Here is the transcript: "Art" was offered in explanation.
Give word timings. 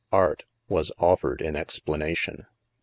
"Art" 0.11 0.45
was 0.67 0.91
offered 0.97 1.43
in 1.43 1.55
explanation. 1.55 2.47